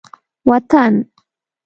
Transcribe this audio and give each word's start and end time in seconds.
وطن 0.47 0.93